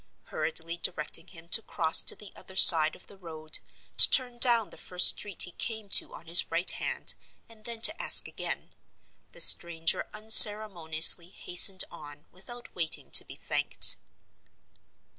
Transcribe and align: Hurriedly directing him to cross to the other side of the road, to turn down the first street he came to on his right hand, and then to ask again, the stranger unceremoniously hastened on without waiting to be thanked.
Hurriedly 0.23 0.77
directing 0.77 1.27
him 1.27 1.47
to 1.49 1.61
cross 1.61 2.01
to 2.05 2.15
the 2.15 2.33
other 2.35 2.55
side 2.55 2.95
of 2.95 3.05
the 3.05 3.19
road, 3.19 3.59
to 3.97 4.09
turn 4.09 4.39
down 4.39 4.71
the 4.71 4.77
first 4.79 5.09
street 5.09 5.43
he 5.43 5.51
came 5.51 5.89
to 5.89 6.15
on 6.15 6.25
his 6.25 6.49
right 6.49 6.71
hand, 6.71 7.13
and 7.47 7.65
then 7.65 7.81
to 7.81 8.01
ask 8.01 8.27
again, 8.27 8.71
the 9.31 9.41
stranger 9.41 10.09
unceremoniously 10.11 11.29
hastened 11.29 11.83
on 11.91 12.25
without 12.31 12.73
waiting 12.73 13.11
to 13.11 13.23
be 13.23 13.35
thanked. 13.35 13.97